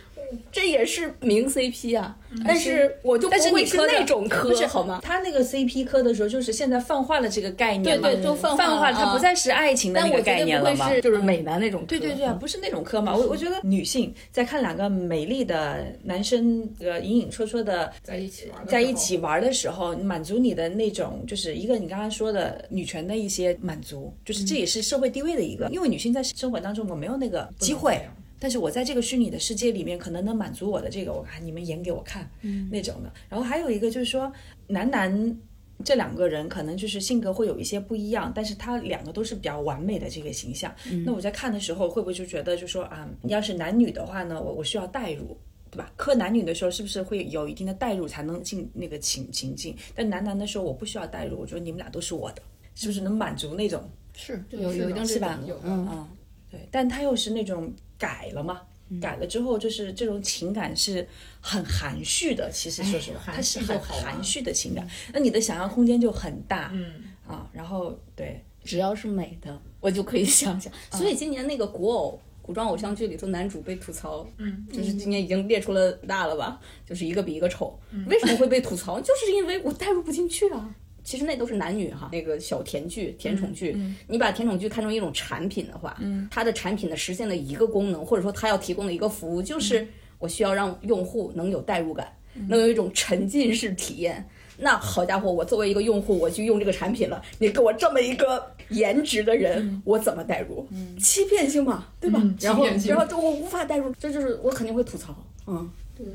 [0.52, 5.00] 这也是名 CP 啊，但是我就不但是会是你磕的那种磕好吗？
[5.04, 10.90] 他那个 CP 磕的时候，就是现在泛化了这个概念嘛，对对都泛化泛化了，它啊不再是爱情的那个概念了嘛。
[11.02, 11.88] 就是美男那种磕。
[11.88, 13.16] 对对对啊，不是那种磕嘛。
[13.16, 19.16] 我我觉得女性在看两个美丽的男生呃隐隐绰绰的在一起玩，在一起。
[19.26, 25.68] 玩的时候，满足你的那种就是一个你刚刚说的女权的一些满足，就是这也是社会地位的一个。
[25.72, 28.00] 因为女性在生活当中我没有那个机会，
[28.40, 33.12] 但是我在这个虚拟的世界里面可能能满足我的这个，我看你们演给我看，嗯那种的。
[33.30, 34.32] 然后还有一个就是说，
[34.68, 35.38] 男男
[35.84, 40.74] 这两个人可能就是性格会有一些不一样，但是他两个都是比较完美的这个形象。
[41.06, 45.38] 那我在看的时候，会不会就觉得就说啊，要是男女的话呢，我我需要代入。
[45.72, 45.92] 对吧？
[45.98, 49.76] 磕男女的时候，是不是会有一定的代入才能进那个情情境？
[49.94, 52.42] 但男男的时候，我不需要代入，我觉得你们俩都是我的，
[52.76, 53.84] 是不是能满足那种？
[54.14, 56.08] 是有有一定是吧有嗯，嗯，
[56.50, 61.08] 对，但他又是那种改了嘛，嗯改了之后就是这种情感是
[61.42, 62.50] 很含蓄的。
[62.52, 66.70] 其实说实话，哎它是很含蓄的情感，那你的想象空间就很大。
[66.74, 70.72] 嗯，啊，然后对，只要是美的，我就可以想象。
[70.92, 72.20] 所以今年那个古偶。
[72.46, 77.76] 古装偶像剧里头，男主被吐槽，嗯，就是今年已经列出了大了吧，就是一个比一个丑。
[78.06, 79.02] 为什么会被吐槽？
[79.02, 80.76] 就是因为我代入不进去啊。
[81.06, 85.96] 其实那都是男女哈，那个小甜剧、甜宠剧，你把甜宠剧看成一种产品的话，
[86.32, 89.88] 它的产品的实现的一个功能，或者说它要提供的一个服务，就是
[90.20, 92.12] 我需要让用户能有代入感，
[92.50, 94.28] 能有一种沉浸式体验。
[94.58, 100.66] 那好家伙，我作为一个用户，我去用这个产品了，你给我这么一个颜值的人，我怎么代入？
[100.98, 102.20] 欺骗性嘛，对吧？
[102.24, 105.14] 嗯然后然后就我无法代入，这就是我肯定会吐槽，
[105.46, 106.06] 嗯，对，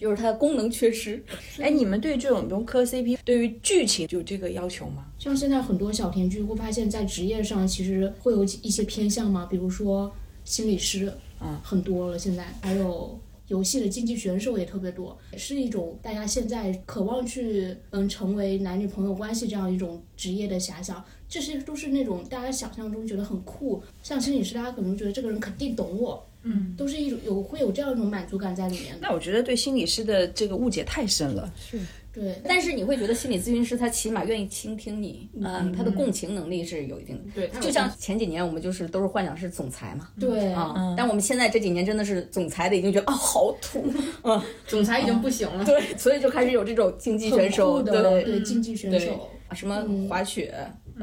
[0.00, 1.22] 就是它的功能缺失。
[1.58, 5.04] 哎，你们对这种比如磕 CP，对于剧情有这个要求吗？
[5.18, 10.10] 像现在很多小甜剧会发现，在职业上其实会有一些偏向吗，比如说
[10.44, 31.52] 心理师，嗯，很多了现在，还有游戏的竞技选手也特别多，是一种大家现在渴望去嗯成为男女朋友关系这样一种职业的遐想，这些都是那种大家想象中觉得很酷，像心理师大家可能觉得这个人肯定懂我，嗯，都是一种有会有这样一种满足感在里面的，那我觉得对心理师的这个误解太深了。
[31.56, 31.78] 是
[32.12, 37.22] 对，但是你会觉得心理咨询师他起码愿意倾听你，嗯，他的共情能力是有一定的。
[37.32, 43.84] 对，就像前几年我们就是都是幻想是总裁嘛，对，啊、但我们现在这几年真的是总裁的已经觉得啊好土，
[44.24, 45.62] 嗯，总裁已经不行了。
[45.66, 49.30] 对，所以就开始有这种竞技选手，对对竞技选手。
[49.52, 50.54] 什么滑雪、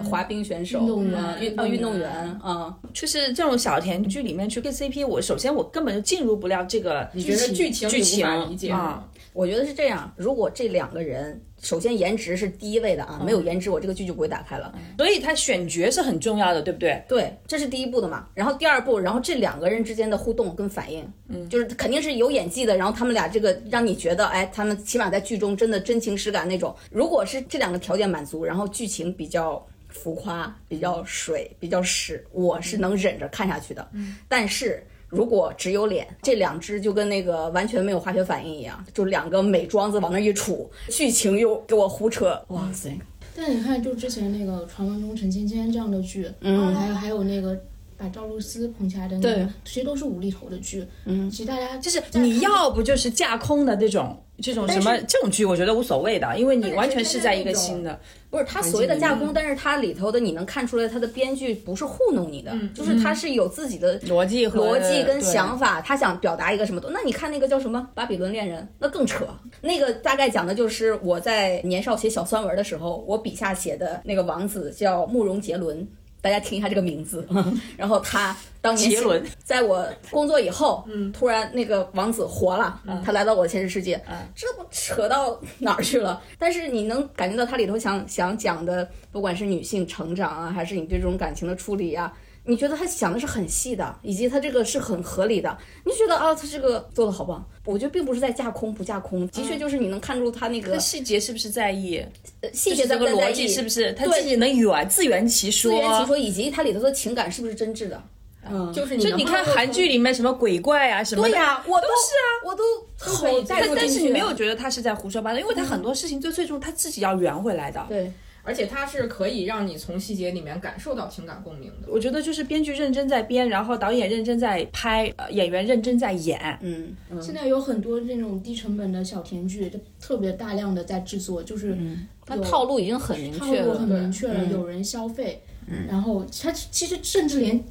[0.04, 2.10] 滑冰选手、运动员啊运啊运动员
[2.42, 8.26] 啊，就是这种小甜剧里面去跟 CP，我首先我根本就进入不了这个你觉得剧情剧情
[8.74, 9.04] 啊？
[9.34, 10.12] 我觉得是这样。
[10.16, 14.74] 如果这两个人，首先颜值是第一位的啊，没有颜值我这个剧就不会打开了。
[14.98, 17.04] 所以他选角是很重要的，对不对？
[17.08, 18.28] 对，这是第一步的嘛。
[18.34, 22.76] 然后第二步，然后这两个人之间的互动跟反应，嗯，就是肯定是有演技的。
[22.76, 26.76] 然后他们俩这个让你觉得，哎，他们起码在剧中真的真情实感那种。
[26.90, 29.64] 如果是这两个条件满足，然后剧情比较
[29.98, 33.88] 浮夸、比较水、比较屎，我是能忍着看下去的。
[33.94, 34.84] 嗯，但是。
[35.10, 42.92] 如果只有脸，这两只就跟那个完全没有化学反应一样，就两个美妆子往那一杵，剧情又给我胡扯，哇塞！
[43.34, 47.58] 但你看，就之前那个《传闻中陈芊芊》这样的剧，嗯还有还有那个
[47.98, 50.86] 把赵露思捧起来的那个对，这些都是无厘头的剧。
[51.06, 58.00] 嗯其实大家就是你要不就是架空的这种这种什么这种剧，我觉得无所谓的，因为你完全是在一个新的。
[58.30, 66.92] 不是他所谓的架空，但是他里头的你能看出来，他的编剧不是糊弄你的，就是他是有自己的逻辑和逻辑跟想法，他想表达一个什么东。
[66.92, 69.26] 那你看那个叫什么《巴比伦恋人》，那更扯。
[69.62, 75.88] 那个大概讲的就是我在年少写小酸文的时候，我笔下写的那个王子叫慕容杰伦。
[76.22, 77.28] 大家听一下这个名字，
[77.78, 79.24] 然后他当年杰伦。
[79.44, 84.02] 在我工作以后，嗯，突然那个王子活了，他来到我的现实世界，
[84.36, 86.22] 这不扯到哪儿去了？
[86.38, 92.12] 但是你能感觉到它里头想想讲的，不管是女性成长啊，还是你对这种感情的处理啊，
[92.48, 97.46] 你觉得他想的是很细的，以及他这个是很合理的，你觉得啊，他这个做的好棒。
[97.66, 102.02] 我觉得并不是在架空不架空，的确就是你能看出他那个那细节是不是在意？
[102.40, 105.70] 呃细节在这个逻不在意辑是不是他自己能圆自圆其说？
[105.72, 108.02] 自圆其说，以及它里头的情感是不是真挚的？
[108.50, 112.64] 嗯，就是你能就你看韩剧里面什么鬼怪啊什么的，对呀、我都是啊，我都
[112.96, 117.86] 好可以带带入进去但但是你没有觉得他是在胡说八道，因为他很多事情最最终他自己要圆回来的。
[117.90, 118.10] 对。
[118.48, 121.88] 而且它是可以让你从细节里面感受到情感共鸣的。
[121.92, 126.58] 我觉得就是编剧认真在编，然后导演认真在拍，呃演员认真在演。
[126.62, 131.78] 嗯，现在有很多那种低成本的小甜剧，就特别大量的在制作，就是
[132.26, 133.90] 它有套路已经很明套确了路很。
[133.90, 137.62] 明确了，嗯有人消费，嗯然后它其实甚至连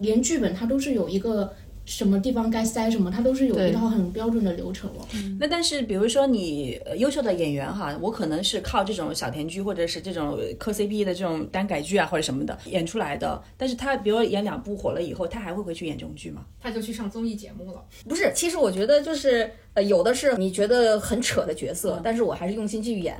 [0.00, 1.54] 连剧本它都是有一个
[1.84, 5.06] 什么地方该塞什么，它都是有一套很标准的流程了。
[5.38, 16.44] 那但是比如说你呃优秀的演员哈，我可能是靠这种小甜剧或者是这种磕 CP 的这种单改剧啊或者什么的演出来的，但是他比如说演两部火了以后，他还会回去演这种剧吗？
[16.60, 17.84] 他就去上综艺节目了。
[18.08, 23.14] 不是，其实我觉得就是呃，有的是你觉得很扯的角嗯色，但是我还是用心去演，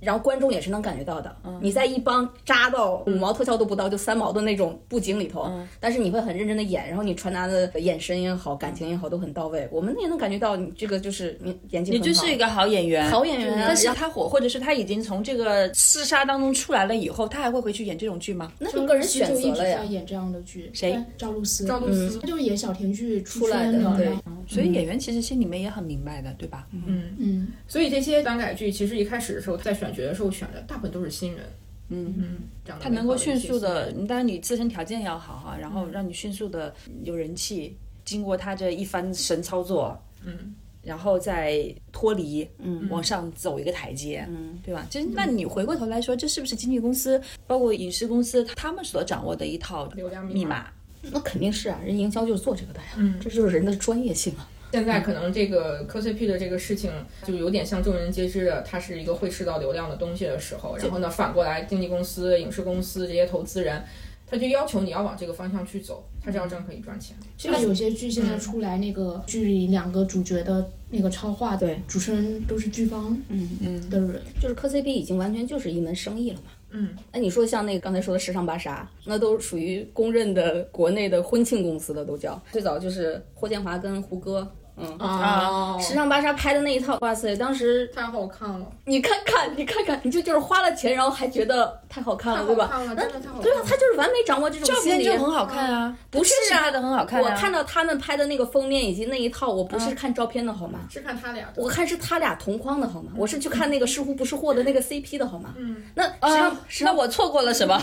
[0.00, 1.34] 然后观众也是能感觉到的。
[1.60, 12.12] 你在一帮扎到五毛特效都不到就三毛的那种布景里头，嗯但是你会很认真的演，然后你传达的眼神也好，感情也好都很到位，我们也能感觉到你这个就是你演技你很好。
[12.12, 18.52] 就是一个好演员，好演员啊但是他火，或者是他已经从这个厮杀当中出来了以后，他还会回去演这种剧吗？
[18.58, 19.82] 那就个人选择了呀。
[19.88, 24.08] 演这样的剧，谁赵露思，赵露思他就演小甜剧出出来的对
[24.46, 26.66] 所以演员其实心里面也很明白的，对吧？
[26.72, 31.44] 嗯，嗯，所以这些单改剧其实一开始的时候在选角的时候选的大部分都是新人。
[31.90, 32.38] 嗯嗯，
[32.80, 37.76] 他能够迅速的，当然你自身条件要好哈，然后让你迅速的有人气，
[38.06, 44.86] 经过他这一番神操作，嗯，然后再脱离，嗯，往上走一个台阶，嗯，对吧？
[44.88, 50.72] 就是那你回过头来说，这是不是经纪公司，包括影视公司，他们所掌握的一套流量密码？
[51.12, 54.48] 那肯定是啊，人营销就是做这个的呀，嗯这就是人的专业性啊。
[54.72, 56.90] 现在可能这个磕 CP 的这个事情
[57.24, 63.84] 就有点像众人皆知的，它是一个会吃到流量的东西的时候，然后呢，反过来经纪公司、影视公司这些投资人，
[64.26, 67.14] 他就要求你要往这个方向去走，他这样真可以赚钱。
[67.38, 76.50] 现在有些剧现在出来，那个剧里两个主角的那个超话，对主持人都是剧方嗯嗯的人，就是磕 CP 已经完全就是一门生意了嘛。
[76.76, 82.40] 嗯，那你说像那个刚才说的时尚芭莎，那都属于公认的国内的婚庆公司的都叫。
[82.50, 92.66] 最早就是霍建华跟胡歌，嗯，啊时尚芭莎拍的那一套，哇塞，当时太好看了，你看看，你看看，你就就是花了钱，然后还觉得太好看了，对吧？
[92.66, 93.42] 好看了，真的太好看了。
[93.42, 95.04] 对啊，他就是完美掌握这种照心理。
[95.04, 97.24] 片就很好看啊，不是拍的很好看、啊。
[97.24, 100.80] 我看到他们拍的那个封面以及那一套，我不是看照片的好吗？
[100.90, 101.62] 是看他俩的。
[101.62, 103.12] 我看是他俩同框的好吗？
[103.16, 105.54] 我是去看那个是福不是货的那个 CP 的好吗？
[105.56, 107.80] 嗯，那实际啊上，那我错过了什么？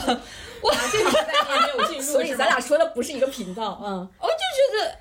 [0.62, 0.72] 我
[2.02, 4.08] 所以咱俩说的不是一个频道啊。
[4.20, 4.34] 我就
[4.78, 4.92] 觉得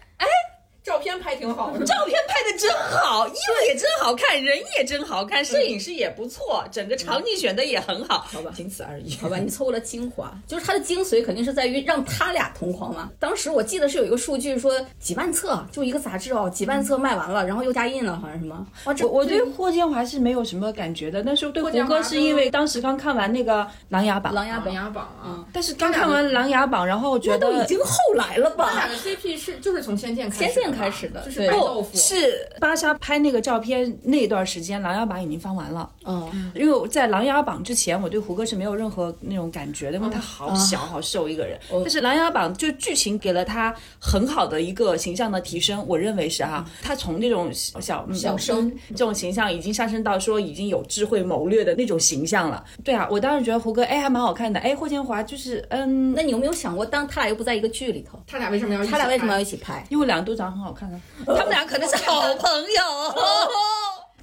[0.82, 9.14] 照片拍挺好的，照片拍的真好，衣服也真好看，人也真好看，摄影师也不错，整个场景选的也很好，好吧仅此而已。
[9.16, 13.10] 好吧，你错过了精华，就是它的精髓肯定是在于让他俩同框嘛。
[13.18, 18.66] 当时我记得是有一个数据说几万册，就一个杂志哦，几万册卖完了，然后又加印了，好像什么。
[18.84, 25.44] 我我对霍建华是没有什么感觉的，但是对胡建华歌是因为当时刚看完那个《琅琊榜》，琅琅琊榜琊榜啊。
[25.52, 28.70] 但是刚看完《琅琊榜》，然后觉得都已经后来了吧？
[28.70, 31.96] 他俩的 CP 是就是从《仙剑》开始开始的就是对白豆腐。
[31.96, 35.90] 是芭莎拍那个照片那段时间，《琅琊榜》已经翻完了。
[36.04, 41.58] 嗯，因为在《琅琊榜》之前，我对胡歌是没有任何那种感觉的，因为他好小好瘦一个人。
[41.70, 52.64] 但是《琅琊榜》就剧情给了他很好的一个形象的提升，我认为是哈，他从那种小小小生这种形象已经上升到说已经有智慧谋略的那种形象了。
[52.82, 59.84] 对啊，我当时觉得胡歌哎还蛮好看的，哎霍建华就是嗯，那你有没有想过，当他俩又不在一个剧里头，他俩为什么要一起他俩为什么要一起拍？
[59.88, 63.14] 因为两个都长很好看的， 他们俩可能是好朋友。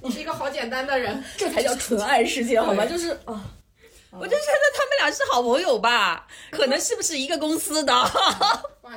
[0.00, 2.86] 你是一个好简单的人，这才叫纯爱世界，好吗？
[2.86, 3.42] 就是啊，
[4.12, 7.92] 我就觉得他们俩是好朋友吧，可能是不是一个公司的？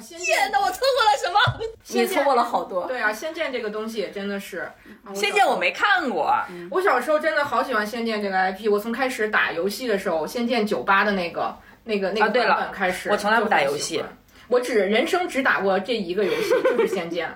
[0.07, 0.51] 天 剑。
[0.51, 1.65] 哪，我错过了什么？
[1.87, 2.85] 你错过了好多。
[2.85, 4.59] 对啊，《仙剑》这个东西真的是，
[5.03, 5.71] 啊仙剑我没。
[5.71, 6.31] 看过，
[6.69, 14.03] 我小时候真的好喜欢《仙剑》这个 IP，我从开始打游戏的时候，《仙剑九八》的那个、那个、那个版本开始，我从来不打游戏
[14.51, 17.27] 我只人生只打过这一个游戏，就是《仙剑》，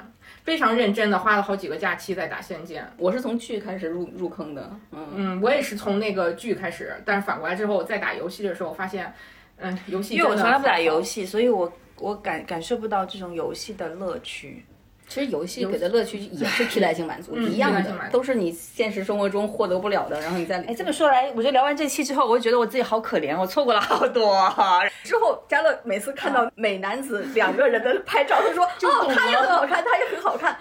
[0.44, 2.84] 非常认真的花了好几个假期在打《仙剑》。
[2.98, 9.14] 我是从剧开始入入坑的，嗯，嗯，我也是从那个剧开始，但是反过来之后，在打游戏的时候发现，
[9.58, 14.66] 嗯，游戏因为我从来不打游戏，所以我我感感受不到这种游戏的乐趣。
[15.08, 20.68] 其实游戏给的乐趣也是替代性满足，嗯一样的都是你现实生活中获得不了的，然后你在里。
[20.68, 24.36] 哎，这么说来，我觉得聊完这期之后，我就觉得我自己好可怜，我错过了好多。
[25.04, 30.58] 之后，嘉乐每次看到美男子两个人的拍照，他说： “哦，他也很好看，他也很好看。”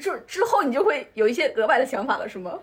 [0.00, 2.58] 就之后你就会有一些额外的想法了，是吗？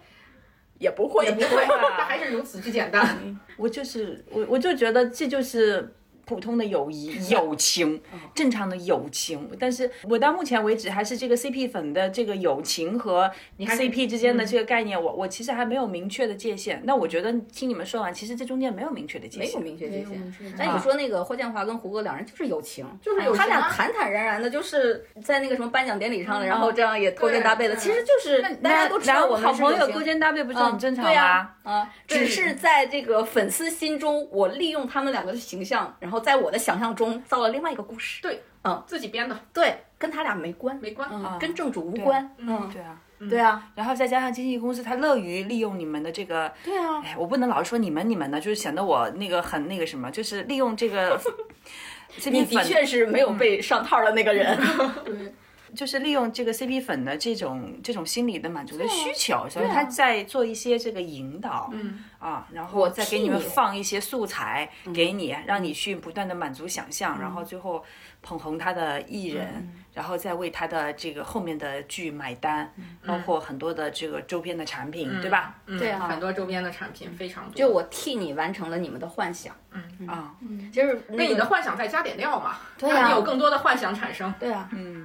[0.80, 3.38] 也不会，也不会，他 还是如此之简单。
[3.56, 5.94] 我就是我，我就觉得这就是
[6.30, 8.00] 普通的友谊、 友情，
[8.36, 9.50] 正常的友情。
[9.60, 13.30] 但是我到目前为止，还是这个 CP 粉的这个友情和
[13.66, 16.80] 还是 CP 之间的这个概念，我我其实还没有明确的界限。
[16.86, 19.74] 那我觉得听你们说完，其实这中间没有明确的界限没有。
[19.74, 20.70] 明确界限那。
[20.72, 31.22] 你说那个霍建华跟胡歌两人就是友情，就是友情啊他俩坦坦然然的，就是在那个什么颁奖典礼上，然后这样也勾肩搭背的，其实就是大家都知道我们好朋友勾肩搭背不是啊很正常对吗？
[31.22, 38.22] 呀啊，只是在这个粉丝心中，我利用他们两个的形象，然后在我的想象中造了另外一个故事。
[38.22, 41.10] 对，嗯，自己编的对，跟他俩没关，没关。
[41.12, 42.30] 嗯，跟正主无关。
[42.38, 43.00] 嗯，对啊。
[43.30, 51.20] 对啊，然后再加上经纪公司，他乐于利用你们的这个，对啊，哎，我不能老是说你们你们的，就是显得我那个很那个什么，就是利用这个
[52.18, 54.58] 这你的确是没有被上套的那个人。
[55.04, 55.34] 对，
[55.76, 67.84] 就是利用这个 CP 粉的这种这种心理的满足的需求，所以他在做一些这个引导，嗯啊，然后再给你们放一些素材给你，让你去不断的满足想象，然后最后
[68.22, 72.74] 捧红他的艺人，然后再为他的这个后面的剧买单，
[73.06, 75.56] 包括很多的这个周边的产品，对吧？
[75.68, 77.54] 嗯对啊很多周边的产品非常多。
[77.54, 80.36] 就我替你完成了你们的幻想，嗯啊，
[80.74, 84.34] 就是那为你的幻想再加点料嘛，对啊让你有更多的幻想产生。
[84.40, 84.99] 对啊，嗯，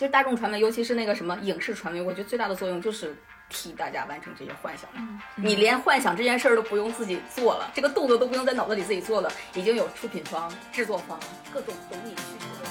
[0.00, 3.14] 其实大众传媒，尤其是那个什么影视传媒，我觉得最大的作用就是
[3.50, 4.88] 替大家完成这些幻想。
[5.36, 11.20] 你连幻想这件事儿都不用自己做了，这个动作都不用在脑子里自己做了，已经有出品方、制作方
[11.52, 12.70] 各种懂你需求的